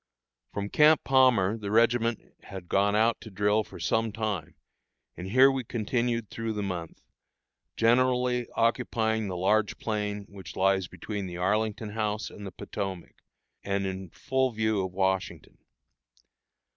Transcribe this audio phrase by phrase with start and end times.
[0.51, 4.55] From Camp Palmer the regiment had gone out to drill for some time;
[5.15, 7.03] and here we continued through the month,
[7.77, 13.17] generally occupying the large plain which lies between the Arlington House and the Potomac,
[13.63, 15.59] and in full view of Washington.